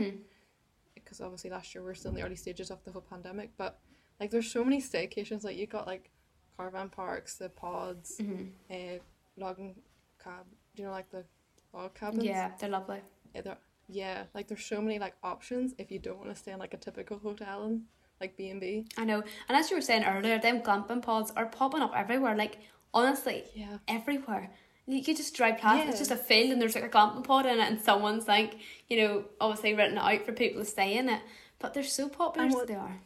[0.93, 3.51] Because obviously last year we are still in the early stages of the whole pandemic,
[3.57, 3.79] but
[4.19, 5.43] like there's so many staycations.
[5.43, 6.09] Like you got like
[6.57, 8.49] caravan parks, the pods, Mhm.
[8.71, 8.99] uh,
[9.37, 9.75] logging
[10.23, 10.45] cab.
[10.75, 11.25] Do you know like the
[11.73, 12.23] log cabins?
[12.23, 13.01] Yeah, they're lovely.
[13.33, 13.57] Yeah, there-
[13.89, 16.73] yeah, like there's so many like options if you don't want to stay in like
[16.73, 17.83] a typical hotel and
[18.21, 18.87] like B and B.
[18.97, 19.21] I know.
[19.49, 22.35] And as you were saying earlier, them glamping pods are popping up everywhere.
[22.35, 22.57] Like,
[22.95, 23.77] honestly, Yeah.
[23.87, 24.49] everywhere.
[24.87, 25.89] You could just drive past, Yeah.
[25.89, 28.55] it's just a field and there's like a glamping pod in it, and someone's like,
[28.87, 31.21] you know, obviously written it out for people to stay in it.
[31.59, 33.01] But they're so popular, And what- they are.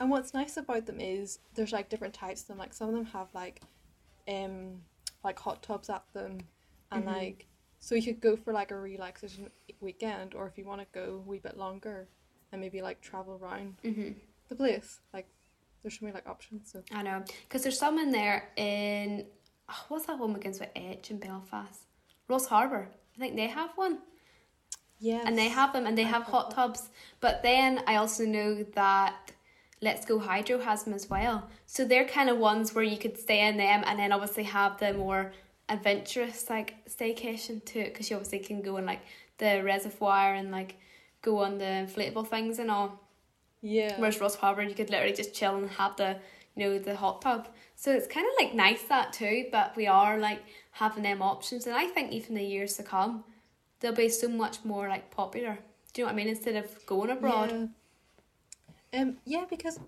[0.00, 2.58] And what's nice about them is there's like different types of them.
[2.58, 3.62] Like some of them have like
[4.28, 4.82] um
[5.24, 6.38] like hot tubs at them
[6.90, 7.06] and Mhm.
[7.06, 7.46] like
[7.80, 11.14] so you could go for like a relaxation weekend or if you want to go
[11.16, 12.08] a wee bit longer
[12.50, 14.12] and maybe like travel around hmm
[14.48, 15.00] the place.
[15.12, 15.26] Like
[15.82, 16.70] there's so many like options.
[16.72, 17.24] So I know.
[17.48, 19.26] Because there's some in there in,
[19.68, 21.80] oh, what's that one begins with H in Belfast?
[22.28, 22.88] Ross Harbour.
[23.16, 23.98] I think they have one.
[25.00, 25.22] yeah.
[25.26, 26.88] and they have them and they I've have hot tubs
[27.20, 29.32] but then i also know that
[29.80, 33.18] let's go hydro has them as well so they're kind of ones where you could
[33.18, 35.32] stay in them and then obviously have the more
[35.68, 39.00] adventurous like staycation to it because you obviously can go in like
[39.38, 40.76] the reservoir and like
[41.20, 43.01] go on the inflatable things and all
[43.62, 43.98] Yeah.
[43.98, 46.18] whereas ross harbour you could literally just chill and have the
[46.56, 49.86] you know the hot tub so it's kind of like nice that too but we
[49.86, 53.24] are like having them options and i think even the years to come
[53.80, 55.58] they'll be so much more like popular
[55.92, 57.66] do you know what i mean instead of going abroad Yeah.
[58.94, 59.80] Um, yeah, because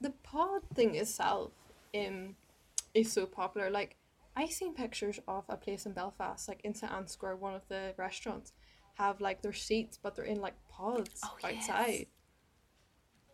[0.00, 1.50] the pod thing itself
[1.96, 2.36] um,
[2.94, 3.70] is so popular.
[3.70, 3.96] Like,
[4.36, 7.66] I seen pictures of a place in Belfast, like in St Anne Square, one of
[7.68, 8.52] the restaurants
[8.94, 12.04] have like their seats, but they're in like pods Oh, yes.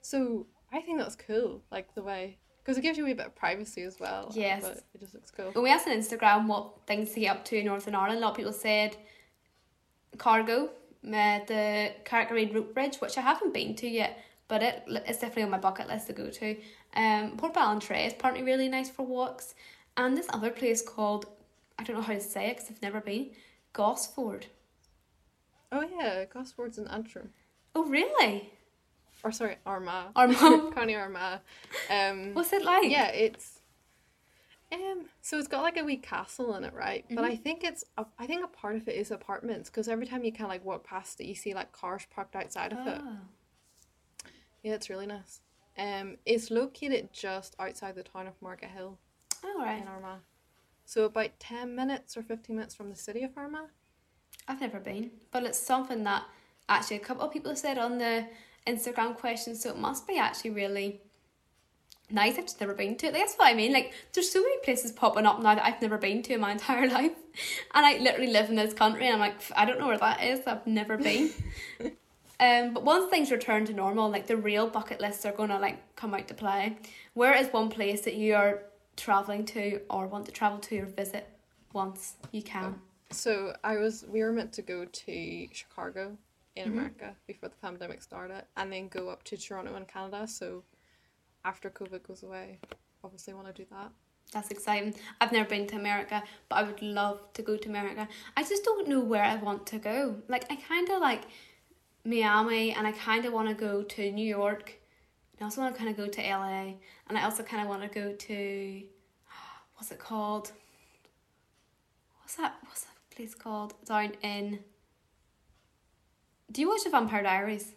[0.02, 3.24] So I think that's cool, like the way because it gives you a wee bit
[3.24, 4.30] of privacy as well.
[4.34, 4.62] Yes.
[4.62, 5.52] but it just looks cool.
[5.52, 8.20] When we asked on Instagram what things to get up to in Northern Ireland, a
[8.20, 8.94] lot of people said
[10.18, 15.18] Cargo, uh, the Carrick-a-Rede Rope Bridge, which I haven't been to yet, but it it's
[15.18, 16.56] definitely on my bucket list to go to.
[16.94, 19.54] Um, Portballintrae is apparently really nice for walks,
[19.96, 21.24] and this other place called
[21.78, 23.30] I don't know how to say it because I've never been
[23.72, 24.44] Gosford.
[25.72, 27.30] Oh yeah, Gosford's in Antrim.
[27.74, 28.52] Oh really?
[29.24, 30.12] Or sorry, Armagh.
[30.14, 30.38] Armagh.
[30.74, 31.40] County Armagh.
[31.90, 32.90] Um, What's it like?
[32.90, 33.60] yeah, it's
[34.72, 35.06] um.
[35.22, 37.04] So it's got like a wee castle in it, right?
[37.08, 37.32] But Mm-hmm.
[37.32, 40.24] I think it's a, I think a part of it is apartments because every time
[40.24, 43.00] you kind of like walk past it, you see like cars parked outside of it.
[43.02, 43.18] Ah.
[44.62, 45.40] Yeah, it's really nice.
[45.78, 48.96] Um, it's located just outside the town of Markethill
[49.44, 49.80] All right.
[49.80, 50.20] in Armagh.
[50.84, 53.68] So about ten minutes or fifteen minutes from the city of Armagh.
[54.46, 56.24] I've never been, but it's something that
[56.68, 58.26] actually a couple of people said on the
[58.68, 61.00] Instagram questions, so it must be actually really
[62.10, 62.38] nice.
[62.38, 63.12] I've just never been to it.
[63.12, 63.72] Like, that's what I mean.
[63.72, 66.52] Like, there's so many places popping up now that I've never been to in my
[66.58, 67.12] entire life,
[67.74, 70.22] and I literally live in this country, and I'm like, I don't know where that
[70.22, 70.40] is.
[70.46, 71.30] I've never been.
[72.40, 75.96] um, but once things return to normal, like the real bucket lists are gonna like
[75.96, 76.76] come out to play.
[77.14, 78.62] Where is one place that you are
[78.96, 81.28] traveling to or want to travel to or visit
[81.72, 82.80] once you can?
[83.10, 86.18] So I was we were meant to go to Chicago
[86.58, 86.72] in Mhm.
[86.72, 90.26] America before the pandemic started and then go up to Toronto in Canada.
[90.26, 90.64] So
[91.44, 92.60] after COVID goes away,
[93.02, 93.92] obviously I want to do that.
[94.32, 94.94] That's exciting.
[95.20, 98.08] I've never been to America, but I would love to go to America.
[98.36, 100.22] I just don't know where I want to go.
[100.28, 101.24] Like I kind of like
[102.04, 104.80] Miami, and I kind of want to go to New York.
[105.40, 107.82] I also want to kind of go to LA, and I also kind of want
[107.82, 108.88] to go to
[109.74, 110.52] what's it called?
[112.20, 112.56] What's that?
[112.62, 114.64] What's that place called down in?
[116.50, 117.72] Do you watch the Vampire Diaries?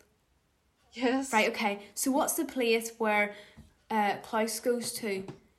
[0.93, 1.31] Yes.
[1.33, 1.49] Right.
[1.49, 1.79] Okay.
[1.95, 3.33] So what's the place where
[3.89, 5.09] uh, Klaus goes to?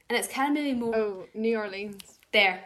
[0.08, 2.18] And it's kind of maybe more Oh, New Orleans.
[2.32, 2.64] there,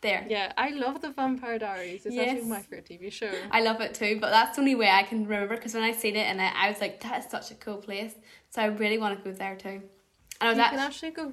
[0.00, 0.26] there.
[0.28, 2.04] Yeah, I love the Vampire Diaries.
[2.06, 3.30] It's actually my favorite TV show.
[3.52, 5.92] I love it too, but that's the only way I can remember because when I
[5.92, 8.14] seen it and I, I was like, that is such a cool place.
[8.50, 9.68] So I really want to go there too.
[9.68, 9.82] And
[10.40, 11.32] I was you actually, can actually go.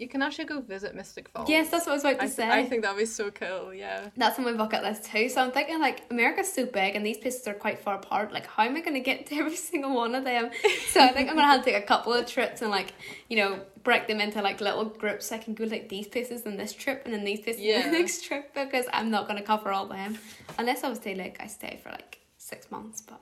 [0.00, 1.48] You can actually go visit Mystic Falls.
[1.48, 2.48] yes, that's what I was about to I, say.
[2.50, 3.74] I think that'd be so cool.
[3.74, 4.08] Yeah.
[4.16, 5.28] that's on my bucket list too.
[5.28, 8.32] So I'm thinking like America's so big and these places are quite far apart.
[8.32, 10.50] Like how am I going to get to every single one of them?
[10.88, 12.94] So I think I'm going to have to take a couple of trips and like
[13.28, 15.26] you know break them into like little groups.
[15.26, 17.82] So I can go like these places in this trip and then these places Yeah.
[17.84, 20.18] the next trip because I'm not going to cover all them
[20.58, 23.20] unless obviously like I stay for like six months, but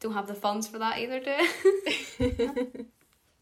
[0.00, 1.20] don't have the funds for that either.
[1.20, 2.66] Do I?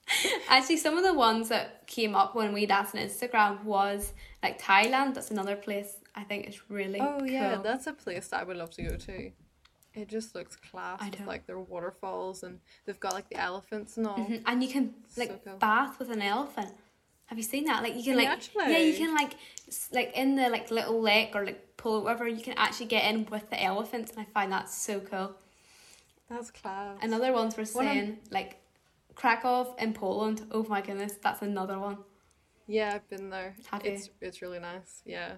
[0.49, 4.61] Actually, some of the ones that came up when we'd asked on Instagram was like
[4.61, 5.14] Thailand.
[5.14, 8.57] That's another place I think is really Oh yeah, that's a place that I would
[8.57, 9.31] love to go to.
[9.95, 13.97] It just looks class I with like their waterfalls and they've got like the elephants
[13.97, 14.16] and all.
[14.19, 14.42] Mhm.
[14.47, 15.57] And you can So like cool.
[15.57, 16.73] bath with an elephant.
[17.27, 17.83] Have you seen that?
[17.83, 18.71] Like you can like actually?
[18.73, 19.35] yeah, you can like
[19.92, 22.29] like in the like little lake or like pool or whatever.
[22.29, 25.35] You can actually get in with the elephants, and I find that so cool.
[26.29, 26.99] That's class.
[27.03, 28.59] Another ones were saying like
[29.17, 30.47] Krakow in Poland.
[30.53, 31.99] Oh my goodness, that's another one.
[32.69, 33.57] Yeah, I've been there.
[33.71, 33.93] Have you?
[33.93, 35.03] it's it's really nice.
[35.05, 35.33] Yeah.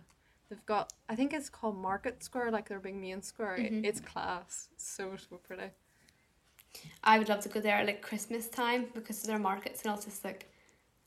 [0.51, 3.57] They've got I think it's called Market Square, like their big main square.
[3.57, 3.85] It- Mhm.
[3.85, 4.69] it's class.
[4.77, 5.71] So so pretty.
[7.03, 10.01] I would love to go there at like Christmas time because their markets and all
[10.01, 10.51] just like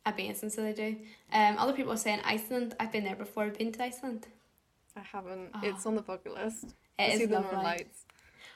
[0.05, 0.49] amazing.
[0.49, 0.97] So they do.
[1.31, 2.75] Um, other people are saying Iceland.
[2.79, 3.43] I've been there before.
[3.43, 4.27] I've been to Iceland.
[4.95, 5.49] I haven't.
[5.53, 5.59] Oh.
[5.63, 6.75] It's on the bucket list.
[6.99, 7.63] It is see the Northern.
[7.63, 8.05] Lights.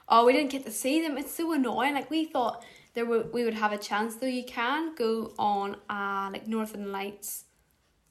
[0.07, 1.17] Oh, we didn't get to see them.
[1.17, 1.93] It's so annoying.
[1.95, 2.63] Like we thought
[2.95, 4.25] there were we would have a chance though.
[4.25, 7.45] You can go on a like Northern Lights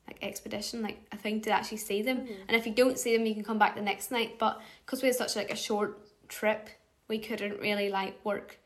[0.07, 2.19] like expedition, like a thing to actually see them.
[2.19, 2.37] Mm.
[2.49, 4.39] And if you don't see them, you can come back the next night.
[4.39, 6.69] But because we had such like a short trip,
[7.09, 8.59] we couldn't really like work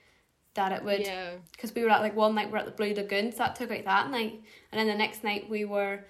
[0.54, 1.00] that it would.
[1.00, 1.34] Yeah.
[1.52, 3.70] Because we were at like one night we're at the Blue Lagoon, so that took
[3.70, 6.04] out that night, and then the next night we were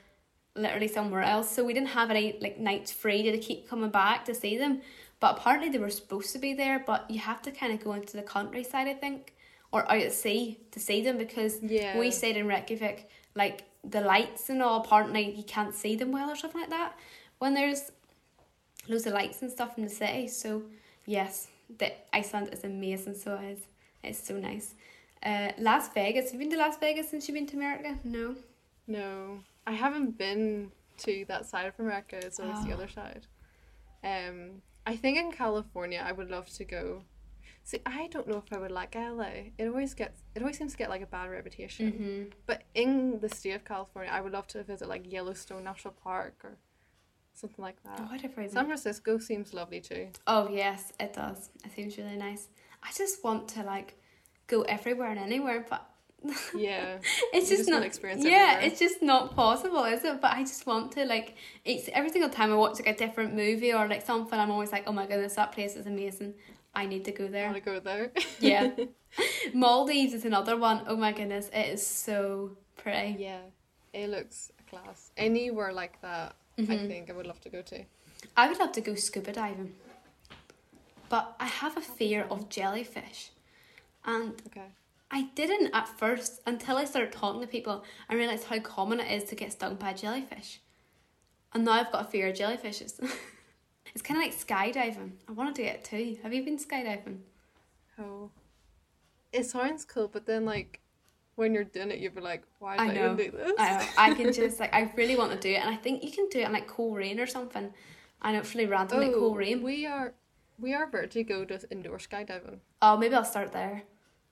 [0.57, 1.51] literally somewhere else.
[1.51, 4.81] So we didn't have any like nights free to keep coming back to see them.
[5.21, 7.93] But apparently they were supposed to be there, but you have to kind of go
[7.93, 9.35] into the countryside, I think,
[9.73, 11.99] or out at sea to see them because Yeah.
[11.99, 14.81] we stayed in Reykjavik, like the lights and all.
[14.81, 16.97] Apparently you can't see them well or something like that
[17.39, 17.93] when there's
[18.89, 20.29] loads of lights and stuff in the city.
[20.29, 20.63] So
[21.07, 23.15] yes, the Iceland is amazing.
[23.15, 23.59] So it is.
[24.03, 24.75] It's so nice.
[25.23, 26.31] Uh, Las Vegas.
[26.31, 27.99] Have you been to Las Vegas since you've been to America?
[28.05, 28.37] No.
[28.87, 32.17] No, I haven't been to that side of America.
[32.17, 32.75] It's always the Oh.
[32.75, 33.27] other side.
[34.03, 37.03] Um, I think in California, I would love to go.
[37.69, 39.51] See, I don't know if I would like LA.
[39.59, 41.93] It always gets it always seems to get like a bad reputation.
[41.93, 42.23] Mm-hmm.
[42.47, 46.37] But in the state of California, I would love to visit like Yellowstone National Park
[46.45, 46.57] or
[47.35, 48.01] something like that.
[48.01, 48.51] Oh, I never even.
[48.55, 50.09] San Francisco seems lovely too.
[50.27, 51.51] Oh yes, it does.
[51.63, 52.49] It seems really nice.
[52.83, 54.01] I just want to like
[54.47, 55.87] go everywhere and anywhere, but
[56.57, 56.97] Yeah.
[57.35, 58.61] it's just just not experience Yeah, everywhere.
[58.67, 60.23] it's just not possible, is it?
[60.23, 61.37] But I just want to like.
[61.67, 64.73] It's every single time I watch like a different movie or like something, I'm always
[64.73, 66.33] like, oh my goodness, that place is amazing.
[66.75, 67.45] I need to go I there.
[67.51, 68.13] want to go there.
[68.41, 68.71] Yeah.
[69.55, 70.83] Maldives is another one.
[70.87, 73.17] Oh my goodness, it is so pretty.
[73.19, 73.41] yeah.
[73.93, 75.11] It looks class.
[75.17, 76.87] Anywhere like that, I Mhm.
[76.89, 77.85] think I would love to go to.
[78.37, 79.75] I would love to go scuba diving,
[81.09, 83.31] but I have a fear of jellyfish,
[84.05, 84.67] and Okay.
[85.11, 89.11] I didn't at first until I started talking to people and realised how common it
[89.11, 90.61] is to get stung by a jellyfish.
[91.55, 93.01] And now I've got a fear of jellyfishes.
[93.95, 95.13] it's kind of like skydiving.
[95.29, 96.19] I want to do it too.
[96.23, 97.19] Have you been skydiving?
[97.99, 98.31] Oh.
[99.33, 100.81] It sounds cool, but then like
[101.37, 103.13] when you're doing it, you'll be like, why did I I, know.
[103.13, 103.53] even do this?
[103.59, 103.87] I know.
[103.97, 106.29] I can just like I really want to do it, and I think you can
[106.31, 107.73] do it in like Coleraine or something.
[108.21, 109.61] I know it's really random, like cool oh, rain.
[109.61, 110.15] Oh, We are
[110.59, 112.59] we are about to go to indoor skydiving.
[112.83, 113.85] Oh, maybe I'll start there,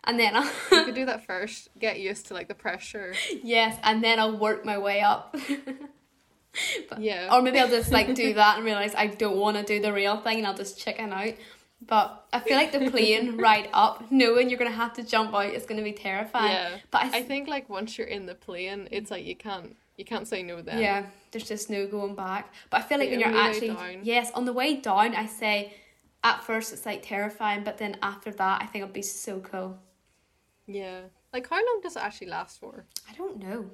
[0.04, 1.68] and then I'll You could do that first.
[1.78, 3.14] Get used to like the pressure.
[3.42, 5.36] yes, and then I'll work my way up.
[6.88, 7.28] But- Yeah.
[7.34, 9.92] Or maybe I'll just like do that and realize I don't want to do the
[9.92, 11.34] real thing and I'll just chicken out.
[11.86, 15.52] But I feel like the plane ride up, knowing you're gonna have to jump out,
[15.52, 16.50] is gonna be terrifying.
[16.52, 16.78] Yeah.
[16.90, 20.04] But I, I think like once you're in the plane, it's like you can't you
[20.04, 20.78] can't say no then.
[20.80, 22.52] yeah, there's just no going back.
[22.70, 24.00] But I feel like when you're actually down.
[24.02, 25.74] yes on the way down, I say
[26.24, 29.78] at first it's like terrifying, but then after that, I think it'll be so cool.
[30.66, 31.00] Yeah.
[31.32, 32.86] Like how long does it actually last for?
[33.08, 33.70] I don't know.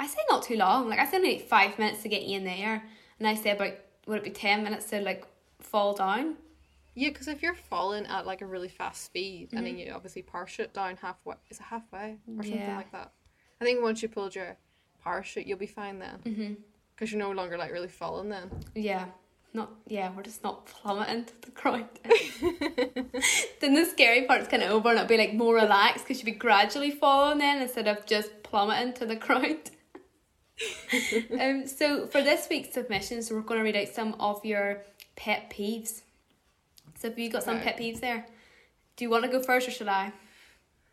[0.00, 0.88] I say not too long.
[0.88, 2.82] Like I say only five minutes to get you in there,
[3.18, 3.74] and I say about
[4.06, 5.24] would it be ten minutes to like
[5.60, 6.36] fall down?
[6.94, 9.88] Yeah, because if you're falling at like a really fast speed and then Mm-hmm.
[9.88, 12.76] you obviously parachute down halfway, is it halfway or something Yeah.
[12.76, 13.12] like that?
[13.60, 14.56] I think once you pulled your
[15.04, 16.18] parachute, you'll be fine then.
[16.24, 16.54] Mm-hmm.
[16.96, 18.50] Because you're no longer like really falling then.
[18.74, 19.04] Yeah.
[19.52, 21.88] Not yeah, we're just not plummeting to the ground.
[23.60, 26.32] then the scary part's kind of over and it'll be like more relaxed because you'll
[26.32, 29.70] be gradually falling then instead of just plummeting to the ground.
[31.40, 34.82] Um, so for this week's submissions, we're going to read out some of your
[35.16, 36.02] pet peeves.
[36.98, 38.26] So have you got some pet peeves there?
[38.96, 40.12] Do you want to go first or should I?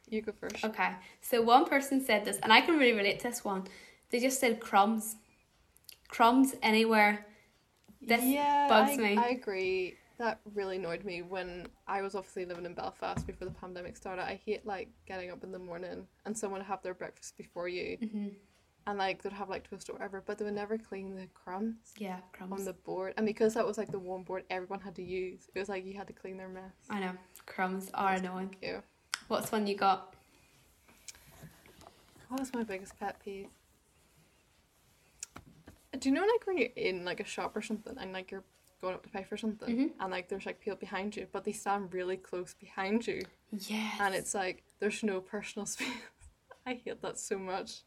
[0.10, 0.64] You go first.
[0.64, 0.92] Okay.
[1.22, 3.66] So one person said this, and I can really relate to this one.
[4.10, 5.18] They just said crumbs.
[6.08, 7.26] Crumbs anywhere.
[8.02, 9.18] This yeah, bugs I, me.
[9.18, 9.96] I agree.
[10.18, 14.24] That really annoyed me when I was obviously living in Belfast before the pandemic started.
[14.24, 17.98] I hate like getting up in the morning and someone have their breakfast before you
[17.98, 18.28] hmm
[18.88, 21.76] and like they'd have like twist or whatever, but they would never clean the crumbs
[21.98, 22.54] Yeah, crumbs.
[22.54, 23.14] on the board.
[23.18, 25.86] And because that was like the one board everyone had to use, it was like
[25.86, 26.72] you had to clean their mess.
[26.90, 27.12] I know.
[27.46, 28.56] Crumbs are annoying.
[28.64, 28.82] Ew.
[29.28, 30.16] What's one you got?
[32.30, 33.48] What was my biggest pet peeve?
[36.00, 38.44] Do you know like when you're in like a shop or something and like you're
[38.82, 39.92] going up to pay for something Mhm.
[40.00, 43.92] and like there's like people behind you but they stand really close behind you Yeah.
[44.02, 45.88] and it's like there's no personal space.
[46.68, 47.84] I hate that so much.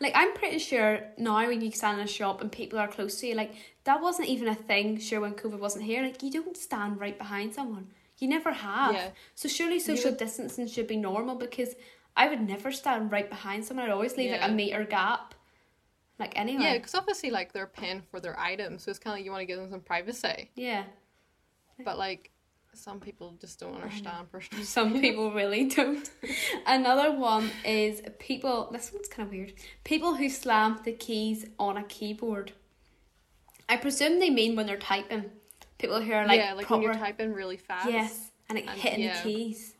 [0.00, 3.18] like I'm pretty sure now when you stand in a shop and people are close
[3.20, 5.00] to you, like that wasn't even a thing.
[5.00, 7.88] Sure, when COVID wasn't here, like you don't stand right behind someone.
[8.18, 8.94] You never have.
[8.94, 9.08] Yeah.
[9.34, 11.74] So surely social distancing should be normal because
[12.16, 13.86] I would never stand right behind someone.
[13.86, 15.34] I'd always leave like a meter gap.
[16.20, 16.62] Like anyway.
[16.62, 19.32] Yeah, because obviously like they're paying for their items, so it's kind of like you
[19.32, 20.50] want to give them some privacy.
[20.54, 20.84] Yeah.
[21.84, 22.30] But like
[22.74, 24.64] some people just don't understand personal.
[24.64, 26.08] Some people really don't.
[26.66, 28.68] Another one is people.
[28.72, 29.52] This one's kind of weird.
[29.84, 32.52] People who slam the keys on a keyboard.
[33.68, 35.26] I presume they mean when they're typing.
[35.78, 36.82] People who are like, yeah, like proper.
[36.82, 37.88] when you're typing really fast.
[37.90, 39.22] yes, and like And- hitting yeah.
[39.22, 39.74] the keys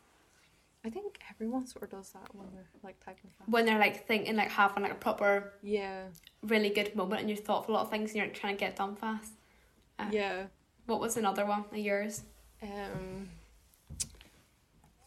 [0.83, 3.47] I think everyone sort of does that when they're like typing fast.
[3.47, 6.05] when they're like thinking, like having like a proper, Yeah,
[6.41, 8.59] really good moment, and you're thoughtful a lot of things, and you're like, trying to
[8.59, 9.33] get done fast.
[9.99, 10.45] Uh, yeah.
[10.87, 12.23] What was another one of yours?
[12.61, 13.29] Um,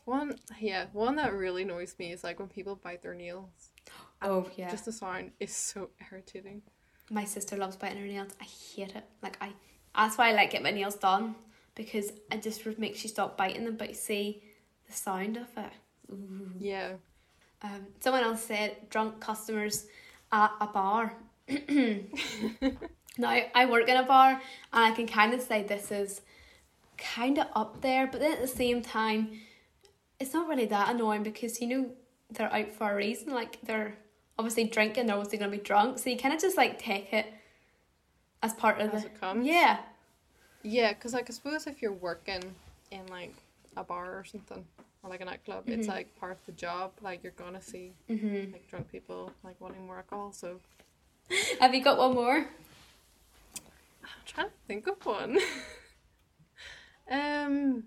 [0.05, 3.71] one, yeah, one that really annoys me is like when people bite their nails.
[4.23, 4.71] Oh, yeah.
[4.71, 6.63] Just the sound is so irritating.
[7.11, 8.33] My sister loves biting her nails.
[8.41, 9.05] I hate it.
[9.23, 9.51] Like I,
[9.95, 11.35] that's why I like get my nails done
[11.75, 13.77] because it just makes you stop biting them.
[13.77, 14.43] But you see
[14.87, 15.73] the sound of it.
[16.13, 16.51] Ooh.
[16.59, 16.95] Yeah.
[17.63, 19.87] Um, someone else said drunk customers
[20.33, 21.15] at a bar.
[23.19, 24.41] now I work in a bar and
[24.73, 26.23] I can kind of say this is
[26.99, 29.41] kind of up there, but then at the same time,
[30.21, 31.91] it's not really that annoying because you know
[32.31, 33.33] they're out for a reason.
[33.33, 33.97] Like they're
[34.39, 37.27] obviously drinking, they're obviously gonna be drunk, so you kind of just like take it
[38.43, 39.47] as part of As the it comes.
[39.47, 39.79] yeah.
[40.63, 42.43] Yeah, because like I suppose if you're working
[42.91, 43.35] in like
[43.77, 44.65] a bar or something
[45.03, 45.65] or like a nightclub.
[45.67, 46.93] It's like part of the job.
[47.03, 48.53] Like you're gonna see Mm-hmm.
[48.53, 50.33] like drunk people like wanting more alcohol.
[50.33, 50.61] So
[51.61, 52.37] Have you got one more?
[52.37, 55.39] I'm trying to think of one.
[57.11, 57.85] um,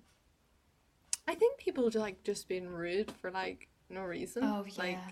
[1.28, 4.44] I think people just like just being rude for like no reason.
[4.44, 5.08] Oh Like yeah.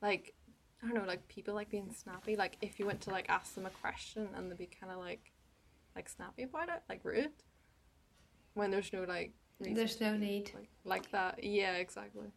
[0.00, 0.34] like
[0.82, 2.36] I don't know, like people like being snappy.
[2.36, 4.98] Like if you went to like ask them a question and they'd be kind of
[4.98, 5.32] like
[5.94, 7.30] like snappy about it, like rude.
[8.54, 10.52] When there's no like reason There's no need.
[10.54, 11.42] like like that.
[11.44, 12.28] Yeah, exactly.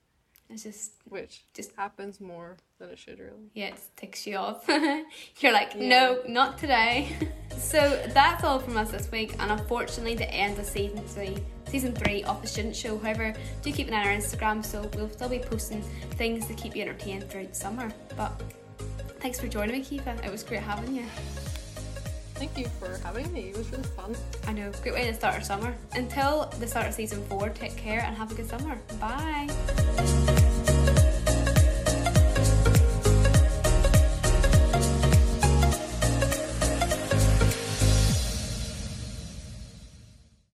[0.52, 3.50] It's just Which Just- happens more than it should really.
[3.54, 4.66] yeah, it takes you off.
[5.40, 7.16] You're like, no, not today.
[7.58, 11.38] so that's all from us this week, and unfortunately, the end of season three,
[11.68, 12.98] season three of the Student Show.
[12.98, 15.82] However, do keep an eye on our Instagram, so we'll still be posting
[16.18, 17.92] things to keep you entertained throughout the summer.
[18.18, 18.42] But
[19.20, 20.26] thanks for joining me, Caoimhe.
[20.26, 21.06] It was great having you.
[22.36, 23.50] Thank you for having me.
[23.50, 24.16] It was really fun.
[24.48, 25.76] I know, great way to start our summer.
[25.94, 28.78] Until the start of season four, take care and have a good summer.
[29.00, 30.29] Bye.